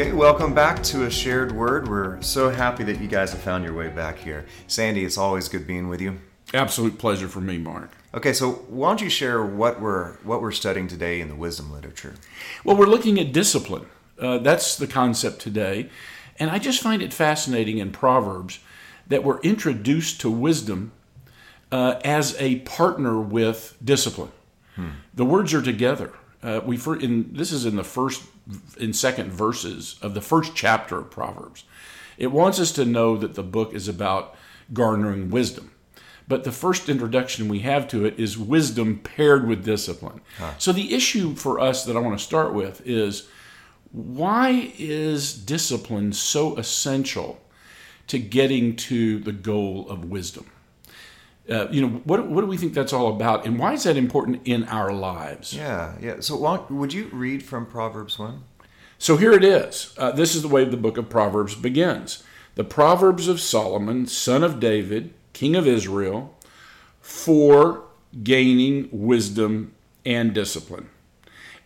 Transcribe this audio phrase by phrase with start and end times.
[0.00, 1.86] Okay, welcome back to a shared word.
[1.86, 4.46] We're so happy that you guys have found your way back here.
[4.66, 6.18] Sandy, it's always good being with you.
[6.54, 7.90] Absolute pleasure for me, Mark.
[8.14, 11.70] Okay, so why don't you share what we're what we're studying today in the wisdom
[11.70, 12.14] literature?
[12.64, 13.86] Well, we're looking at discipline.
[14.20, 15.88] Uh, that's the concept today,
[16.38, 18.60] and I just find it fascinating in Proverbs
[19.08, 20.92] that we're introduced to wisdom
[21.72, 24.32] uh, as a partner with discipline.
[24.76, 24.88] Hmm.
[25.14, 26.12] The words are together.
[26.42, 28.22] Uh, we in this is in the first
[28.80, 31.64] and second verses of the first chapter of Proverbs.
[32.16, 34.34] It wants us to know that the book is about
[34.72, 35.72] garnering wisdom.
[36.28, 40.20] But the first introduction we have to it is wisdom paired with discipline.
[40.38, 40.52] Huh.
[40.58, 43.28] So the issue for us that I want to start with is
[43.92, 47.40] why is discipline so essential
[48.06, 50.50] to getting to the goal of wisdom?
[51.48, 53.96] Uh, you know, what, what do we think that's all about, and why is that
[53.96, 55.52] important in our lives?
[55.52, 56.20] Yeah, yeah.
[56.20, 58.44] So, would you read from Proverbs 1?
[58.98, 59.92] So, here it is.
[59.98, 62.22] Uh, this is the way the book of Proverbs begins
[62.54, 66.36] The Proverbs of Solomon, son of David, king of Israel,
[67.00, 67.84] for
[68.22, 69.72] gaining wisdom
[70.04, 70.88] and discipline.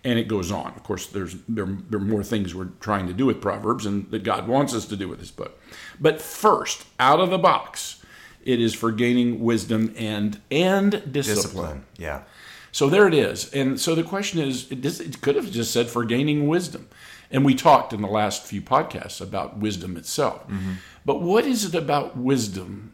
[0.05, 0.75] And it goes on.
[0.77, 4.11] Of course, there's there, there are more things we're trying to do with Proverbs and
[4.11, 5.59] that God wants us to do with this book.
[5.99, 8.03] But first, out of the box,
[8.43, 11.37] it is for gaining wisdom and and discipline.
[11.37, 11.85] discipline.
[11.97, 12.23] Yeah.
[12.71, 13.55] So there it is.
[13.55, 16.89] And so the question is, it, it could have just said for gaining wisdom.
[17.31, 20.47] And we talked in the last few podcasts about wisdom itself.
[20.49, 20.73] Mm-hmm.
[21.05, 22.93] But what is it about wisdom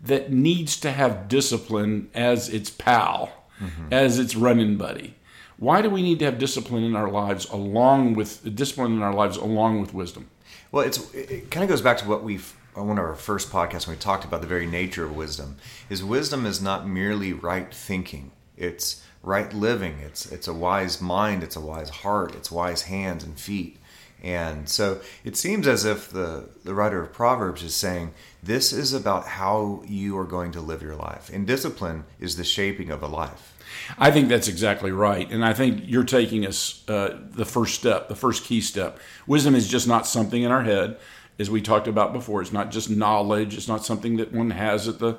[0.00, 3.88] that needs to have discipline as its pal, mm-hmm.
[3.90, 5.14] as its running buddy?
[5.58, 9.14] Why do we need to have discipline in our lives along with discipline in our
[9.14, 10.28] lives along with wisdom?
[10.72, 13.86] Well, it's it kind of goes back to what we've one of our first podcasts
[13.86, 15.56] when we talked about the very nature of wisdom
[15.88, 18.32] is wisdom is not merely right thinking.
[18.56, 19.98] It's right living.
[20.00, 21.42] It's it's a wise mind.
[21.42, 22.34] It's a wise heart.
[22.34, 23.78] It's wise hands and feet.
[24.22, 28.12] And so it seems as if the the writer of proverbs is saying
[28.42, 31.30] this is about how you are going to live your life.
[31.32, 33.53] And discipline is the shaping of a life
[33.98, 35.30] I think that's exactly right.
[35.30, 38.98] And I think you're taking us uh, the first step, the first key step.
[39.26, 40.98] Wisdom is just not something in our head
[41.38, 42.42] as we talked about before.
[42.42, 43.56] It's not just knowledge.
[43.56, 45.18] It's not something that one has at the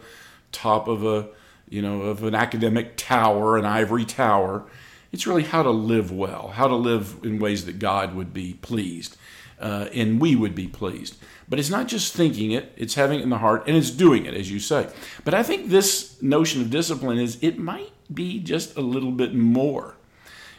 [0.51, 1.27] top of a
[1.69, 4.65] you know of an academic tower, an ivory tower.
[5.11, 8.53] It's really how to live well, how to live in ways that God would be
[8.55, 9.17] pleased,
[9.59, 11.15] uh, and we would be pleased.
[11.47, 14.25] But it's not just thinking it; it's having it in the heart, and it's doing
[14.25, 14.87] it, as you say.
[15.23, 19.33] But I think this notion of discipline is it might be just a little bit
[19.33, 19.95] more.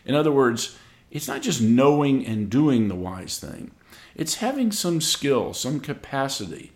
[0.05, 0.77] In other words,
[1.11, 3.73] it's not just knowing and doing the wise thing
[4.17, 6.73] it's having some skill, some capacity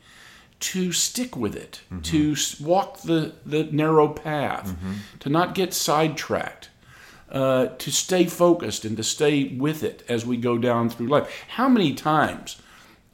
[0.61, 2.03] to stick with it, mm-hmm.
[2.03, 4.93] to walk the, the narrow path, mm-hmm.
[5.21, 6.69] to not get sidetracked,
[7.31, 11.45] uh, to stay focused and to stay with it as we go down through life.
[11.49, 12.61] How many times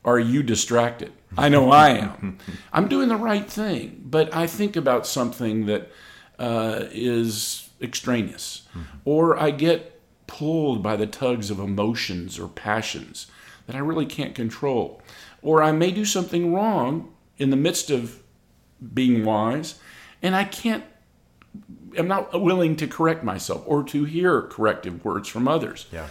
[0.05, 1.13] are you distracted?
[1.39, 2.39] I know I am.
[2.73, 5.93] I'm doing the right thing, but I think about something that
[6.39, 8.83] uh, is extraneous, mm-hmm.
[9.05, 13.27] or I get pulled by the tugs of emotions or passions
[13.67, 15.03] that I really can't control.
[15.43, 18.23] Or I may do something wrong in the midst of
[18.95, 19.79] being wise,
[20.23, 20.85] and I can't,
[21.99, 25.87] I'm not willing to correct myself or to hear corrective words from others.
[25.93, 26.09] Yeah.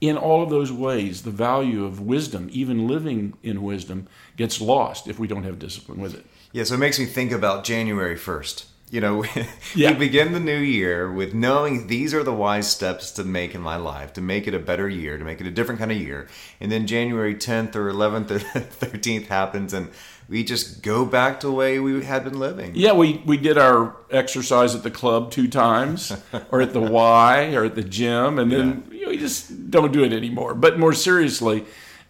[0.00, 5.06] In all of those ways, the value of wisdom, even living in wisdom, gets lost
[5.06, 6.24] if we don't have discipline with it.
[6.52, 9.24] Yeah, so it makes me think about January 1st you know,
[9.74, 9.92] yeah.
[9.92, 13.60] we begin the new year with knowing these are the wise steps to make in
[13.60, 15.98] my life, to make it a better year, to make it a different kind of
[15.98, 16.28] year.
[16.60, 18.38] And then January 10th or 11th or
[18.86, 19.90] 13th happens and
[20.28, 22.72] we just go back to the way we had been living.
[22.74, 26.12] Yeah, we, we did our exercise at the club two times,
[26.52, 28.94] or at the Y, or at the gym, and then yeah.
[28.94, 30.54] you know, we just don't do it anymore.
[30.54, 31.64] But more seriously,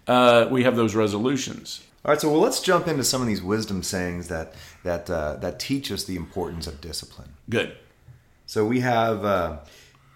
[0.07, 1.83] uh, we have those resolutions.
[2.03, 4.55] All right, so well, let's jump into some of these wisdom sayings that
[4.85, 7.35] that uh, that teach us the importance of discipline.
[7.49, 7.77] Good.
[8.47, 9.59] So we have uh,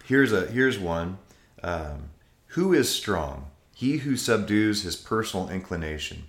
[0.05, 1.19] here's a here's one.
[1.61, 2.09] Um,
[2.47, 3.51] who is strong?
[3.75, 6.23] He who subdues his personal inclination,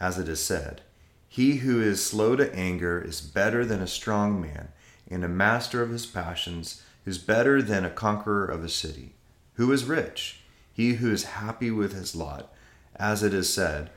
[0.00, 0.80] as it is said.
[1.28, 4.68] He who is slow to anger is better than a strong man,
[5.10, 9.12] and a master of his passions is better than a conqueror of a city.
[9.54, 10.40] Who is rich?
[10.72, 12.50] He who is happy with his lot,
[12.96, 13.90] as it is said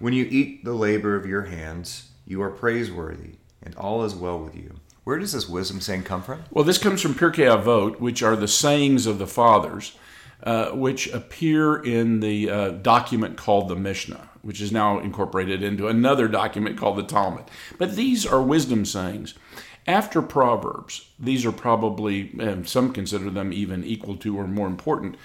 [0.00, 4.38] when you eat the labor of your hands, you are praiseworthy, and all is well
[4.38, 4.80] with you.
[5.04, 6.42] Where does this wisdom saying come from?
[6.50, 9.92] Well, this comes from Pirkei Avot, which are the sayings of the fathers.
[10.42, 15.88] uh, which appear in the uh, document called the Mishnah, which is now incorporated into
[15.88, 17.44] another document called the Talmud.
[17.78, 19.34] But these are wisdom sayings.
[19.86, 25.16] After Proverbs, these are probably, and some consider them even equal to or more important,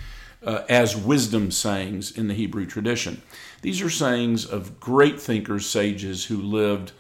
[0.44, 3.22] uh, as wisdom sayings in the Hebrew tradition.
[3.62, 6.92] These are sayings of great thinkers, sages who lived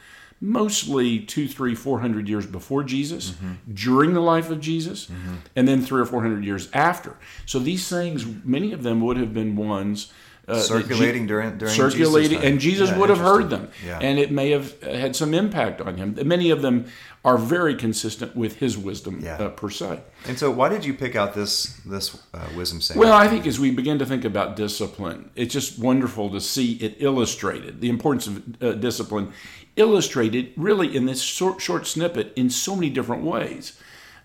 [0.41, 3.73] mostly two, three, four hundred years before Jesus, mm-hmm.
[3.73, 5.35] during the life of Jesus, mm-hmm.
[5.55, 7.15] and then three or four hundred years after.
[7.45, 10.11] So these sayings, many of them would have been ones.
[10.47, 13.97] Uh, circulating Je- during, during circulating, Jesus and Jesus yeah, would have heard them, yeah.
[13.99, 16.15] and it may have had some impact on him.
[16.23, 16.85] Many of them
[17.23, 19.37] are very consistent with his wisdom yeah.
[19.37, 20.01] uh, per se.
[20.27, 22.99] And so, why did you pick out this this uh, wisdom saying?
[22.99, 26.73] Well, I think as we begin to think about discipline, it's just wonderful to see
[26.73, 29.33] it illustrated the importance of uh, discipline
[29.75, 33.79] illustrated really in this short, short snippet in so many different ways.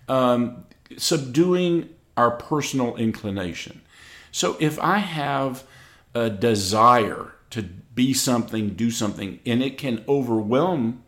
[0.07, 0.65] Um,
[0.97, 3.81] subduing our personal inclination.
[4.31, 5.63] So if I have
[6.13, 11.03] a desire to be something, do something, and it can overwhelm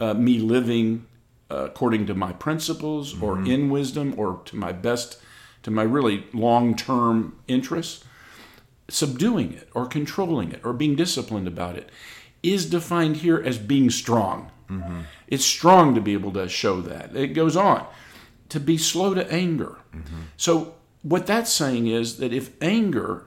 [0.00, 1.06] uh, me living
[1.50, 3.46] uh, according to my principles or mm-hmm.
[3.46, 5.20] in wisdom or to my best,
[5.62, 8.04] to my really long term interests,
[8.88, 11.90] subduing it or controlling it or being disciplined about it
[12.42, 14.50] is defined here as being strong.
[14.68, 15.00] Mm-hmm.
[15.28, 17.14] It's strong to be able to show that.
[17.14, 17.86] It goes on
[18.48, 19.78] to be slow to anger.
[19.94, 20.20] Mm-hmm.
[20.36, 23.26] So, what that's saying is that if anger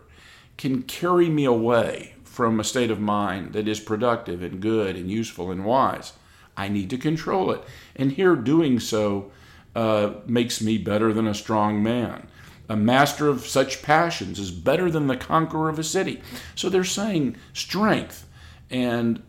[0.57, 5.09] can carry me away from a state of mind that is productive and good and
[5.09, 6.13] useful and wise,
[6.57, 7.63] I need to control it.
[7.95, 9.31] And here, doing so
[9.75, 12.27] uh, makes me better than a strong man.
[12.67, 16.21] A master of such passions is better than the conqueror of a city.
[16.55, 18.27] So they're saying strength
[18.69, 19.21] and,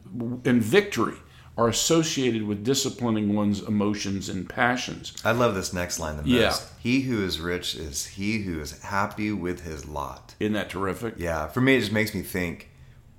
[0.44, 1.16] and victory
[1.56, 5.14] are associated with disciplining one's emotions and passions.
[5.24, 6.30] I love this next line the most.
[6.30, 6.54] Yeah.
[6.78, 10.34] He who is rich is he who is happy with his lot.
[10.38, 11.14] Isn't that terrific?
[11.16, 11.48] Yeah.
[11.48, 12.70] For me, it just makes me think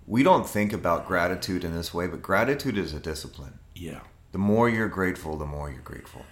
[0.05, 3.59] we don't think about gratitude in this way, but gratitude is a discipline.
[3.75, 4.01] Yeah.
[4.31, 6.23] The more you're grateful, the more you're grateful.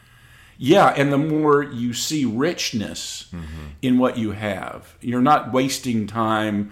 [0.58, 3.68] Yeah, and the more you see richness mm-hmm.
[3.82, 6.72] in what you have, you're not wasting time.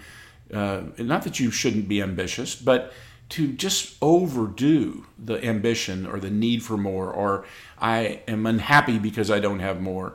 [0.52, 2.92] Uh, not that you shouldn't be ambitious, but
[3.34, 7.44] to just overdo the ambition or the need for more, or
[7.80, 10.14] I am unhappy because I don't have more,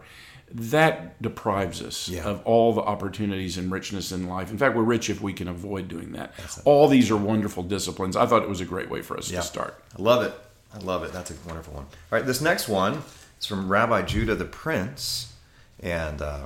[0.50, 2.24] that deprives us yeah.
[2.24, 4.51] of all the opportunities and richness in life.
[4.51, 6.33] In fact, we're rich if we can avoid doing that.
[6.63, 8.16] All these are wonderful disciplines.
[8.16, 9.42] I thought it was a great way for us yeah.
[9.42, 9.83] to start.
[9.98, 10.33] I love it.
[10.74, 11.12] I love it.
[11.12, 11.83] That's a wonderful one.
[11.83, 13.01] All right, this next one
[13.38, 15.33] is from Rabbi Judah the Prince,
[15.81, 16.45] and uh,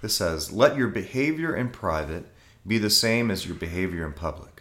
[0.00, 2.24] this says, "Let your behavior in private
[2.66, 4.53] be the same as your behavior in public."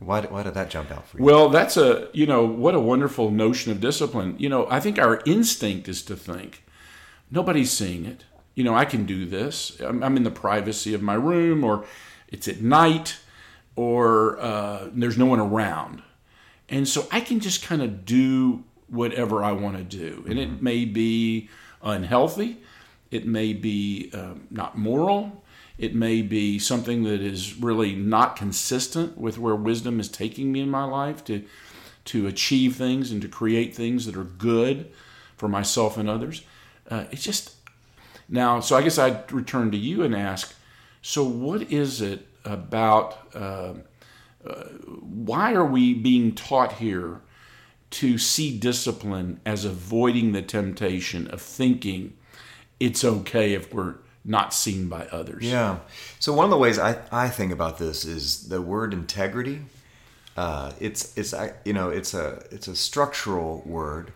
[0.00, 1.24] Why, why did that jump out for you?
[1.24, 4.36] Well, that's a, you know, what a wonderful notion of discipline.
[4.38, 6.62] You know, I think our instinct is to think,
[7.30, 8.24] nobody's seeing it.
[8.54, 9.78] You know, I can do this.
[9.80, 11.84] I'm, I'm in the privacy of my room, or
[12.28, 13.18] it's at night,
[13.74, 16.02] or uh, there's no one around.
[16.68, 20.24] And so I can just kind of do whatever I want to do.
[20.28, 20.64] And it mm-hmm.
[20.64, 21.48] may be
[21.82, 22.58] unhealthy,
[23.10, 25.44] it may be uh, not moral,
[25.78, 30.60] it may be something that is really not consistent with where wisdom is taking me
[30.60, 31.44] in my life to,
[32.06, 34.90] to achieve things and to create things that are good
[35.36, 36.42] for myself and others.
[36.90, 37.54] Uh, it's just
[38.28, 40.54] now, so I guess I'd return to you and ask
[41.00, 43.34] so, what is it about?
[43.34, 43.74] Uh,
[44.44, 44.64] uh,
[45.00, 47.20] why are we being taught here
[47.90, 52.16] to see discipline as avoiding the temptation of thinking
[52.78, 55.44] it's okay if we're not seen by others.
[55.44, 55.78] Yeah.
[56.18, 59.62] So one of the ways I, I think about this is the word integrity.
[60.36, 61.34] Uh, it's it's
[61.64, 64.12] you know it's a it's a structural word.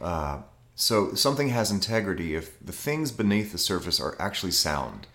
[0.00, 0.40] Uh,
[0.74, 5.06] so something has integrity if the things beneath the surface are actually sound,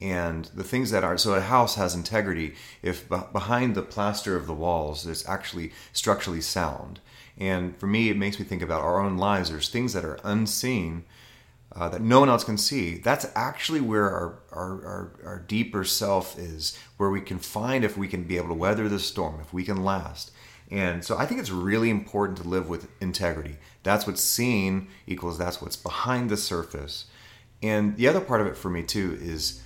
[0.00, 4.46] and the things that are so a house has integrity if behind the plaster of
[4.46, 6.98] the walls it's actually structurally sound.
[7.38, 9.50] And for me, it makes me think about our own lives.
[9.50, 11.04] There's things that are unseen
[11.74, 15.84] uh, that no one else can see, that's actually where our, our, our, our, deeper
[15.84, 19.40] self is, where we can find if we can be able to weather the storm,
[19.40, 20.32] if we can last.
[20.70, 23.56] And so I think it's really important to live with integrity.
[23.82, 27.06] That's what's seen equals that's what's behind the surface.
[27.62, 29.62] And the other part of it for me too is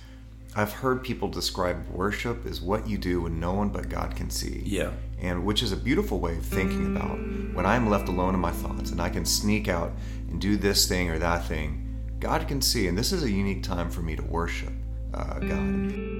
[0.55, 4.29] I've heard people describe worship as what you do when no one but God can
[4.29, 4.63] see.
[4.65, 4.91] Yeah.
[5.19, 7.17] And which is a beautiful way of thinking about
[7.53, 9.93] when I'm left alone in my thoughts and I can sneak out
[10.29, 11.86] and do this thing or that thing
[12.19, 14.73] God can see, and this is a unique time for me to worship
[15.13, 16.17] uh, God.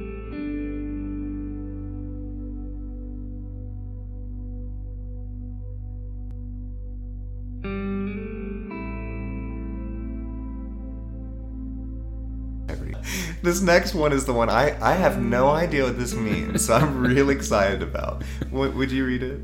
[13.44, 16.74] this next one is the one I, I have no idea what this means, so
[16.74, 18.24] I'm really excited about.
[18.50, 19.40] What, would you read it?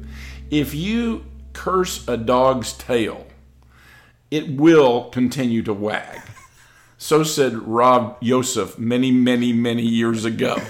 [0.51, 3.25] If you curse a dog's tail,
[4.29, 6.21] it will continue to wag.
[7.03, 10.57] So said Rav Yosef many, many, many years ago.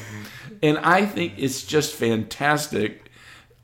[0.64, 3.12] And I think it's just fantastic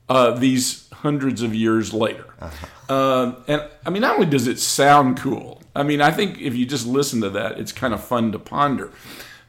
[0.10, 2.26] uh, these hundreds of years later.
[2.90, 6.56] Uh, and I mean, not only does it sound cool, I mean, I think if
[6.56, 8.92] you just listen to that, it's kind of fun to ponder.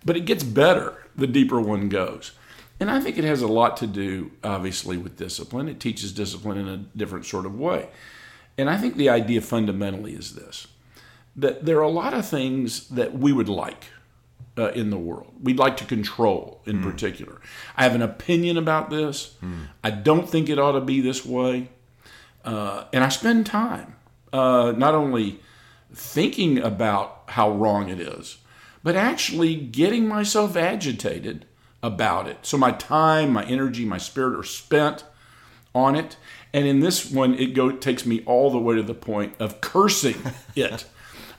[0.04, 2.30] But it gets better the deeper one goes.
[2.78, 5.68] And I think it has a lot to do, obviously, with discipline.
[5.68, 7.88] It teaches discipline in a different sort of way.
[8.56, 10.68] And I think the idea fundamentally is this
[11.36, 13.84] that there are a lot of things that we would like
[14.58, 15.32] uh, in the world.
[15.42, 17.40] We'd like to control in particular.
[17.76, 19.36] I have an opinion about this.
[19.82, 21.70] I don't think it ought to be this way.
[22.44, 23.96] Uh, and I spend time
[24.32, 25.40] uh, not only
[25.92, 28.38] thinking about how wrong it is,
[28.82, 31.46] but actually getting myself agitated
[31.82, 32.38] about it.
[32.42, 35.04] So my time, my energy, my spirit are spent
[35.74, 36.16] on it.
[36.52, 39.60] And in this one, it go takes me all the way to the point of
[39.60, 40.16] cursing
[40.56, 40.86] it.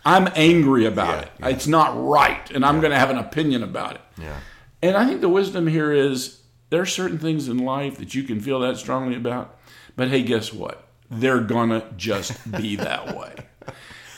[0.04, 1.56] I'm angry about Yeah, it.
[1.56, 4.02] It's not right, and I'm going to have an opinion about it.
[4.18, 4.40] Yeah.
[4.82, 6.42] And I think the wisdom here is
[6.72, 9.58] there are certain things in life that you can feel that strongly about,
[9.96, 10.88] but hey, guess what?
[11.10, 13.36] They're gonna just be that way.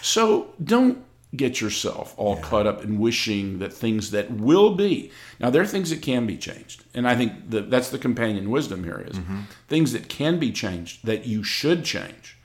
[0.01, 1.03] So don't
[1.35, 5.11] get yourself all caught up in wishing that things that will be.
[5.39, 8.51] Now there are things that can be changed, and I think that that's the companion
[8.51, 9.41] wisdom here is mm-hmm.
[9.67, 12.37] things that can be changed that you should change,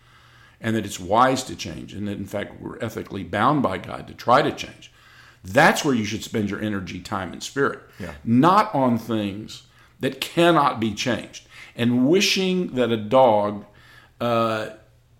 [0.61, 4.09] and that it's wise to change, and that in fact we're ethically bound by God
[4.09, 4.93] to try to change.
[5.45, 7.81] That's where you should spend your energy, time, and spirit.
[7.99, 8.15] Yeah.
[8.25, 9.65] Not on things
[10.01, 11.47] that cannot be changed.
[11.77, 13.65] And wishing that a dog
[14.21, 14.71] uh,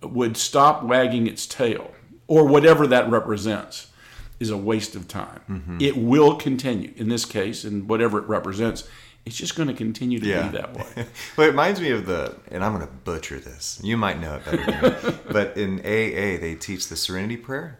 [0.03, 1.93] would stop wagging its tail,
[2.27, 3.91] or whatever that represents,
[4.41, 5.41] is a waste of time.
[5.49, 5.79] Mm-hmm.
[5.81, 6.93] It will continue.
[6.97, 8.89] In this case, and whatever it represents,
[9.29, 10.49] it's just going to continue to Yeah.
[10.49, 10.85] be that way.
[11.37, 13.81] well, it reminds me of the, and I'm going to butcher this.
[13.83, 15.19] You might know it better than me.
[15.31, 17.79] but in AA, they teach the Serenity Prayer.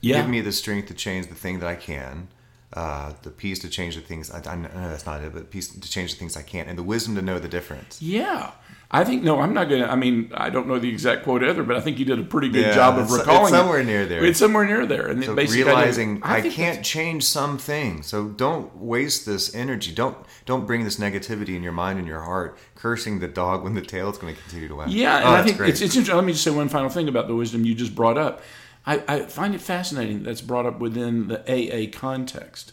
[0.00, 0.20] Yeah.
[0.20, 2.28] Give me the strength to change the thing that I can,
[2.74, 4.30] uh, the peace to change the things.
[4.30, 6.78] I, I know that's not it, but peace to change the things I can't, and
[6.78, 8.00] the wisdom to know the difference.
[8.00, 8.52] Yeah.
[8.92, 9.86] I think no, I'm not gonna.
[9.86, 12.24] I mean, I don't know the exact quote either, but I think you did a
[12.24, 13.54] pretty good Yeah, job of it's- it's recalling.
[13.54, 13.56] it.
[13.56, 14.24] somewhere near there.
[14.24, 18.26] It's somewhere near there, and So basically realizing I, think can't change some things, so
[18.26, 19.92] don't waste this energy.
[19.94, 23.74] Don't don't bring this negativity in your mind and your heart, cursing the dog when
[23.74, 24.90] the tail is going to continue to wag.
[24.90, 25.70] Yeah, and Oh, I think great.
[25.70, 26.16] it's, it's interesting.
[26.16, 28.42] Let me just say one final thing about the wisdom you just brought up.
[28.86, 32.72] I, I find it fascinating that's brought up within the AA context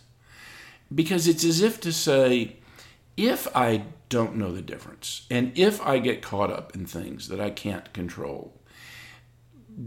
[0.94, 2.58] because it's as if to say,
[3.18, 7.42] if I don't know the difference and if I get caught up in things that
[7.42, 8.54] I can't control,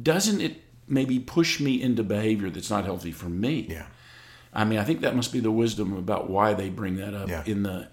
[0.03, 3.67] doesn't it maybe push me into behavior that's not healthy for me?
[3.71, 3.87] yeah.
[4.53, 7.29] I mean, I think that must be the wisdom about why they bring that up
[7.29, 7.45] Yeah.
[7.47, 7.89] in the,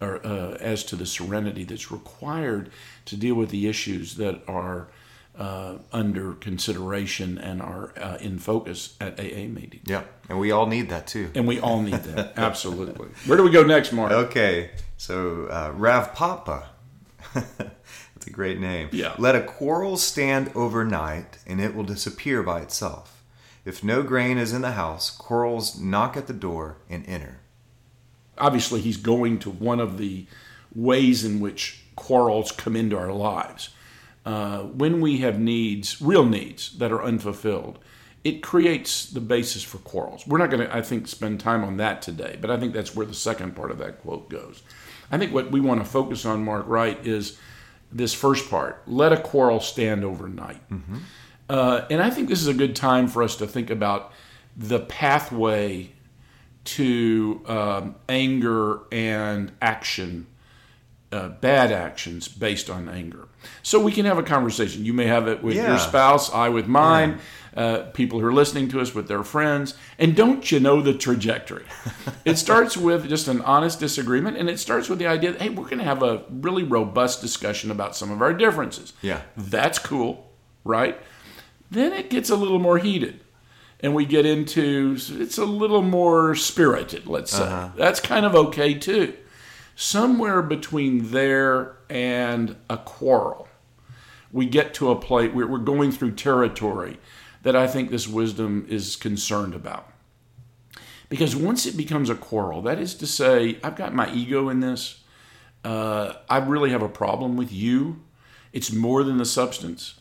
[0.00, 2.70] or uh, as to the serenity that's required
[3.04, 4.88] to deal with the issues that are
[5.38, 9.84] uh, under consideration and are uh, in focus at AA meetings.
[9.86, 11.30] Yeah, and we all need that too.
[11.34, 12.34] And we all need that.
[12.36, 13.08] Absolutely.
[13.26, 14.10] Where do we go next, Mark?
[14.12, 16.70] Okay, so uh, Rav Papa.
[17.34, 18.88] That's a great name.
[18.92, 19.14] Yeah.
[19.18, 23.22] Let a quarrel stand overnight, and it will disappear by itself.
[23.64, 27.38] If no grain is in the house, quarrels knock at the door and enter.
[28.38, 30.26] obviously he's going to one of the
[30.74, 33.70] ways in which quarrels come into our lives.
[34.28, 37.78] Uh, when we have needs, real needs that are unfulfilled,
[38.24, 40.26] it creates the basis for quarrels.
[40.26, 42.94] We're not going to, I think, spend time on that today, but I think that's
[42.94, 44.62] where the second part of that quote goes.
[45.10, 47.38] I think what we want to focus on, Mark, right, is
[47.90, 50.60] this first part let a quarrel stand overnight.
[51.48, 54.12] Uh, and I think this is a good time for us to think about
[54.54, 55.92] the pathway
[56.64, 60.26] to um, anger and action,
[61.10, 63.28] uh, bad actions based on anger.
[63.62, 64.84] So we can have a conversation.
[64.84, 65.68] You may have it with Yeah.
[65.70, 67.18] your spouse, I with mine,
[67.56, 69.74] uh, people who are listening to us with their friends.
[69.98, 71.64] And don't you know the trajectory?
[72.24, 75.48] it starts with just an honest disagreement, and it starts with the idea that, hey,
[75.48, 78.92] we're going to have a really robust discussion about some of our differences.
[79.00, 79.22] Yeah.
[79.36, 80.30] That's cool,
[80.64, 80.98] right?
[81.70, 83.20] Then it gets a little more heated
[83.80, 87.70] and we get into it's a little more spirited, let's say.
[87.76, 89.14] That's kind of okay too.
[89.80, 93.46] Somewhere between there and a quarrel,
[94.32, 96.98] we get to a place where we're going through territory
[97.44, 99.88] that I think this wisdom is concerned about.
[101.08, 104.58] Because once it becomes a quarrel, that is to say, I've got my ego in
[104.58, 105.04] this.
[105.64, 108.02] Uh, I really have a problem with you.
[108.52, 109.94] It's more than the substance.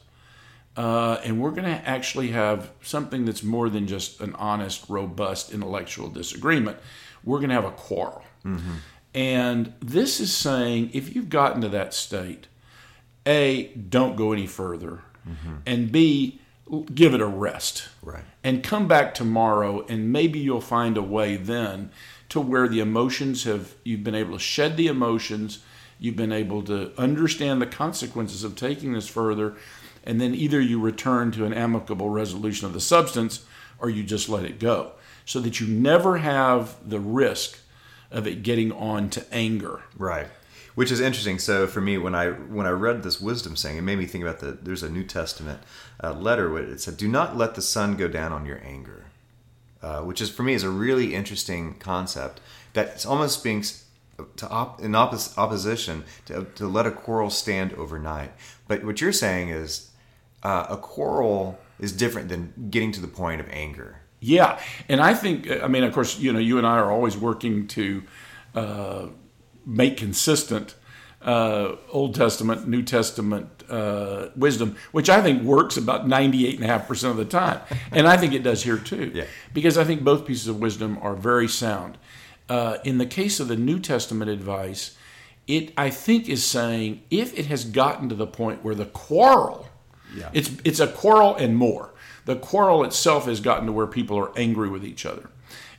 [0.76, 5.52] uh, and we're going to actually have something that's more than just an honest, robust
[5.52, 6.78] intellectual disagreement.
[7.24, 8.24] We're going to have a quarrel.
[9.18, 12.46] And this is saying if you've gotten to that state,
[13.26, 15.56] A, don't go any further, mm-hmm.
[15.66, 16.40] and B,
[16.94, 17.90] give it a rest.
[18.04, 18.24] Right.
[18.44, 21.90] And come back tomorrow, and maybe you'll find a way then
[22.30, 25.64] to where the emotions have, you've been able to shed the emotions,
[25.98, 29.56] you've been able to understand the consequences of taking this further,
[30.04, 33.44] and then either you return to an amicable resolution of the substance
[33.80, 34.92] or you just let it go
[35.26, 37.58] so that you never have the risk
[38.12, 39.84] of it getting on to anger.
[39.98, 40.28] Right.
[40.76, 41.40] Which is interesting.
[41.40, 44.24] So for me, when I when I read this wisdom saying, it made me think
[44.24, 45.60] about the there's a New Testament
[46.04, 49.06] uh, letter where it said, "Do not let the sun go down on your anger,"
[49.82, 52.40] uh, which is for me is a really interesting concept
[52.74, 53.64] that's almost being
[54.36, 58.32] to op- in oppos- opposition to, to let a quarrel stand overnight.
[58.68, 59.90] But what you're saying is
[60.44, 64.02] uh, a quarrel is different than getting to the point of anger.
[64.20, 64.60] Yeah,
[64.90, 67.68] and I think I mean, of course, you know, you and I are always working
[67.70, 68.04] to
[68.56, 69.06] uh,
[69.66, 70.76] make consistent
[71.22, 76.64] uh, Old Testament, New Testament uh, wisdom, which I think works about ninety eight and
[76.64, 79.12] a half percent of the time, and I think it does here too.
[79.14, 79.26] Yeah.
[79.54, 81.98] because I think both pieces of wisdom are very sound.
[82.50, 84.98] Uh, in the case of the New Testament advice,
[85.48, 89.68] it I think is saying if it has gotten to the point where the quarrel
[90.16, 90.30] Yeah.
[90.34, 91.94] it's it's a quarrel and more.
[92.28, 95.30] The quarrel itself has gotten to where people are angry with each other.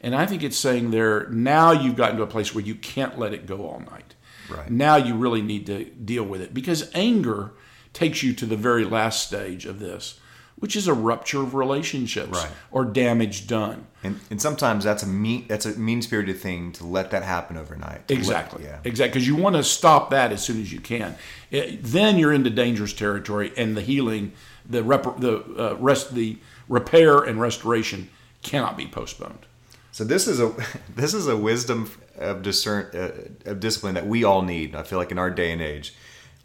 [0.00, 3.18] And I think it's saying there now you've gotten to a place where you can't
[3.18, 4.14] let it go all night.
[4.48, 4.70] Right.
[4.70, 7.52] Now you really need to deal with it because anger
[7.92, 10.18] takes you to the very last stage of this,
[10.56, 12.50] which is a rupture of relationships Right.
[12.70, 13.86] or damage done.
[14.02, 17.56] And, and sometimes that's a mean that's a mean spirited thing to let that happen
[17.58, 18.08] overnight.
[18.08, 18.64] To let- Exactly.
[18.64, 18.78] yeah.
[18.84, 19.08] Exactly.
[19.18, 21.16] Because you want to stop that as soon as you can.
[21.50, 24.32] It- then you're into dangerous territory, and the healing,
[24.68, 28.10] the rep, the uh, rest, the repair and restoration
[28.42, 29.46] cannot be postponed.
[29.92, 30.54] So this is a
[30.94, 34.74] this is a wisdom of discern uh, of discipline that we all need.
[34.74, 35.94] I feel like in our day and age,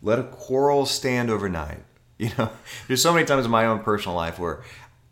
[0.01, 1.79] let a quarrel stand overnight.
[2.19, 2.51] You know,
[2.87, 4.63] there's so many times in my own personal life where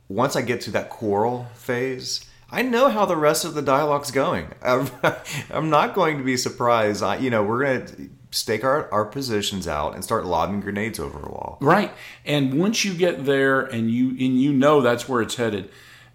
[0.08, 4.12] once I get to that quarrel phase, I know how the rest of the dialogue's
[4.12, 4.48] going.
[4.62, 4.90] I'm,
[5.50, 7.02] I'm not going to be surprised.
[7.02, 11.00] I, you know, we're going to stake our, our positions out and start lobbing grenades
[11.00, 11.58] over a wall.
[11.62, 11.92] Right.
[12.26, 15.70] And once you get there and you and you know that's where it's headed,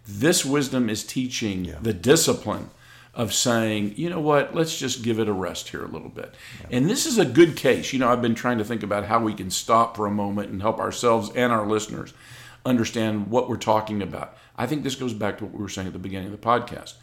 [0.06, 2.70] this wisdom is teaching the discipline
[3.14, 6.34] of saying, you know what, let's just give it a rest here a little bit.
[6.70, 7.92] And this is a good case.
[7.92, 10.50] You know, I've been trying to think about how we can stop for a moment
[10.50, 12.12] and help ourselves and our listeners
[12.66, 14.36] understand what we're talking about.
[14.56, 16.46] I think this goes back to what we were saying at the beginning of the
[16.46, 16.94] podcast.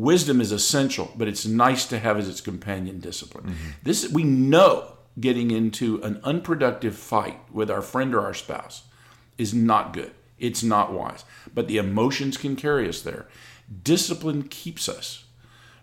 [0.00, 3.46] Wisdom is essential, but it's nice to have as its companion discipline.
[3.46, 3.70] Mm-hmm.
[3.82, 8.84] This we know getting into an unproductive fight with our friend or our spouse
[9.36, 10.12] is not good.
[10.38, 11.24] It's not wise.
[11.52, 13.26] But the emotions can carry us there.
[13.82, 15.24] Discipline keeps us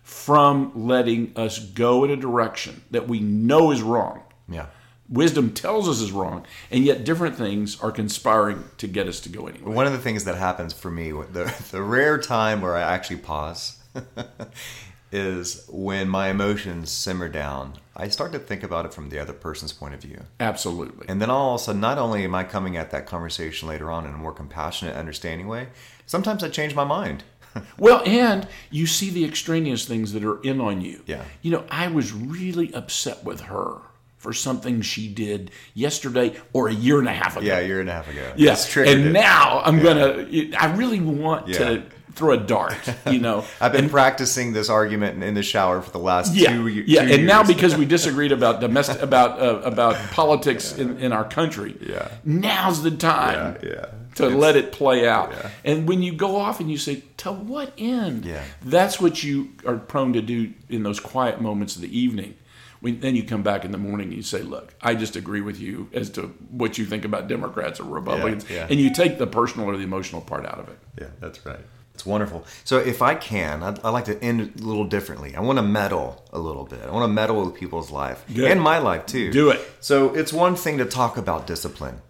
[0.02, 4.22] from letting us go in a direction that we know is wrong.
[4.48, 4.66] Yeah.
[5.08, 9.28] Wisdom tells us is wrong, and yet different things are conspiring to get us to
[9.28, 9.72] go anyway.
[9.72, 13.18] One of the things that happens for me, the, the rare time where I actually
[13.18, 13.78] pause,
[15.12, 17.74] is when my emotions simmer down.
[17.96, 20.24] I start to think about it from the other person's point of view.
[20.40, 21.06] Absolutely.
[21.08, 23.90] And then all of a sudden, not only am I coming at that conversation later
[23.90, 25.68] on in a more compassionate, understanding way,
[26.06, 27.24] sometimes I change my mind.
[27.78, 31.02] Well, and you see the extraneous things that are in on you.
[31.06, 31.24] Yeah.
[31.40, 33.78] You know, I was really upset with her
[34.18, 37.46] for something she did yesterday or a year and a half ago.
[37.46, 38.30] Yeah, a year and a half ago.
[38.36, 38.68] Yes.
[38.68, 39.12] Triggered And it.
[39.12, 40.26] now I'm gonna.
[40.58, 41.58] I really want Yeah.
[41.60, 41.82] to
[42.16, 42.74] throw a dart.
[43.10, 43.44] You know.
[43.60, 47.04] I've been practicing this argument in the shower for the last yeah, two, ye- yeah,
[47.04, 51.24] two and now because we disagreed about domestic about uh, about politics in, in our
[51.28, 52.08] country, Yeah.
[52.24, 53.86] now's the time yeah, yeah.
[54.16, 55.30] to let it play out.
[55.30, 55.50] Yeah.
[55.64, 58.42] And when you go off and you say, "To what end?" Yeah.
[58.62, 62.34] that's what you are prone to do in those quiet moments of the evening.
[62.80, 65.40] When, then you come back in the morning and you say, "Look, I just agree
[65.40, 68.66] with you as to what you think about Democrats or Republicans," yeah.
[68.70, 70.78] and you take the personal or the emotional part out of it.
[71.00, 71.60] Yeah, that's right.
[71.96, 72.44] It's wonderful.
[72.64, 75.34] So if I can, I'd, I'd like to end a little differently.
[75.34, 76.82] I want to meddle a little bit.
[76.82, 78.50] I want to meddle with people's life Good.
[78.50, 79.32] and my life too.
[79.32, 79.66] Do it.
[79.80, 82.02] So it's one thing to talk about discipline.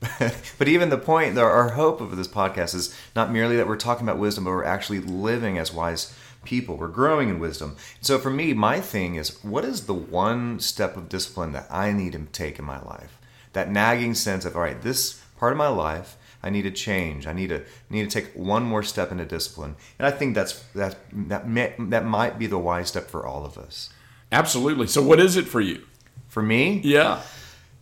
[0.58, 4.08] but even the point, our hope of this podcast is not merely that we're talking
[4.08, 6.78] about wisdom, but we're actually living as wise people.
[6.78, 7.76] We're growing in wisdom.
[8.00, 11.92] So for me, my thing is what is the one step of discipline that I
[11.92, 13.18] need to take in my life?
[13.52, 17.26] That nagging sense of, all right, this part of my life, I need to change.
[17.26, 19.74] I need to need to take one more step into discipline.
[19.98, 20.96] And I think that's that
[21.28, 23.90] that may, that might be the wise step for all of us.
[24.30, 24.86] Absolutely.
[24.86, 25.82] So, what is it for you?
[26.28, 27.22] For me, Yeah.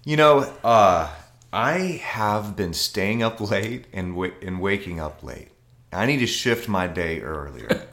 [0.06, 1.08] You know, uh,
[1.52, 5.48] I have been staying up late and wa- and waking up late.
[5.92, 7.68] I need to shift my day earlier.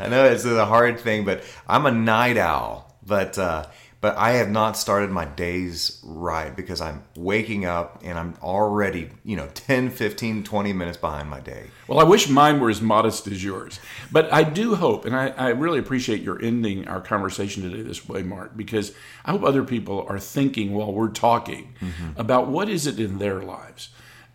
[0.00, 2.96] I know it's a hard thing, but I'm a night owl.
[3.06, 3.66] But uh,
[4.06, 9.10] but I have not started my days right because I'm waking up and I'm already,
[9.24, 11.64] you know, 10, 15, 20 minutes behind my day.
[11.88, 13.80] Well, I wish mine were as modest as yours.
[14.12, 18.08] But I do hope, and I, I really appreciate your ending our conversation today this
[18.08, 18.92] way, Mark, because
[19.24, 21.74] I hope other people are thinking while we're talking
[22.16, 23.88] about what is it in their lives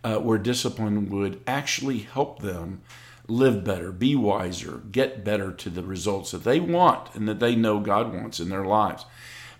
[0.04, 2.82] uh, where discipline would actually help them
[3.26, 7.56] live better, be wiser, get better to the results that they want and that they
[7.56, 9.06] know God wants in their lives.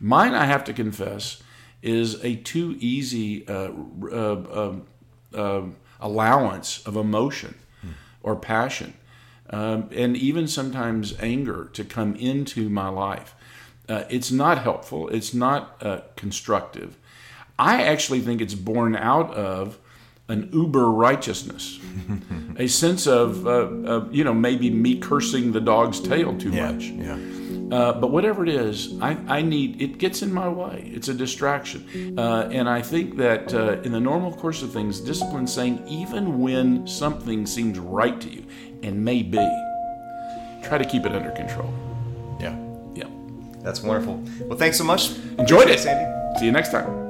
[0.02, 1.40] Mine, I have to confess,
[1.80, 3.70] is a too easy uh,
[4.10, 4.74] uh, uh,
[5.32, 5.62] uh,
[6.00, 7.54] allowance of emotion
[8.20, 8.94] or passion,
[9.50, 13.34] um, and even sometimes anger to come into my life.
[13.88, 15.08] Uh, it's not helpful.
[15.08, 16.96] It's not uh, constructive.
[17.58, 19.78] I actually think it's born out of
[20.28, 21.78] an uber righteousness,
[22.56, 26.84] a sense of, uh, of, you know, maybe me cursing the dog's tail too much.
[26.84, 27.18] Yeah.
[27.72, 30.90] Uh, but whatever it is, I, I need it gets in my way.
[30.94, 35.00] It's a distraction, uh, and I think that uh, in the normal course of things,
[35.00, 38.44] discipline saying even when something seems right to you
[38.82, 39.38] and may be,
[40.62, 41.72] try to keep it under control.
[42.38, 42.54] Yeah.
[42.94, 43.06] Yeah,
[43.60, 44.22] That's wonderful.
[44.46, 45.10] Well, thanks so much.
[45.38, 45.78] enjoyed Appreciate it.
[45.80, 46.38] Sandy.
[46.40, 47.01] See you next time.